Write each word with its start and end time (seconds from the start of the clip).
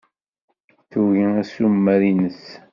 Tugi 0.89 1.25
assumer-nnes. 1.41 2.43